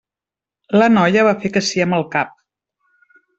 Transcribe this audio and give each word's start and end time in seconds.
La 0.81 0.87
noia 0.93 1.25
va 1.27 1.33
fer 1.43 1.51
que 1.57 1.63
sí 1.67 1.85
amb 1.85 1.99
el 1.99 2.07
cap. 2.17 2.33